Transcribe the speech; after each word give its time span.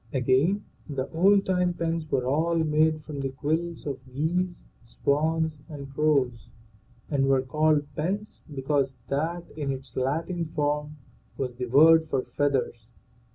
Again: 0.13 0.65
The 0.89 1.11
old 1.11 1.45
time 1.45 1.75
pens 1.75 2.09
were 2.09 2.25
all 2.25 2.55
made 2.55 3.03
from 3.03 3.19
the 3.19 3.29
quills 3.29 3.85
of 3.85 3.99
geese, 4.11 4.63
swans, 4.81 5.61
and 5.69 5.93
crows, 5.93 6.49
and 7.11 7.27
were 7.27 7.43
called 7.43 7.85
pens 7.95 8.41
because 8.51 8.97
that, 9.09 9.43
in 9.55 9.71
its 9.71 9.95
Latin 9.95 10.45
form, 10.45 10.97
was 11.37 11.53
the 11.53 11.67
word 11.67 12.07
for 12.09 12.23
feathers. 12.23 12.87